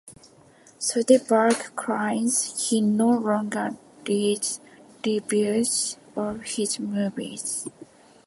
Soderbergh 0.79 1.75
claims 1.75 2.69
he 2.69 2.81
no 2.81 3.09
longer 3.09 3.77
reads 4.07 4.59
reviews 5.05 5.95
of 6.15 6.41
his 6.41 6.79
movies. 6.79 7.67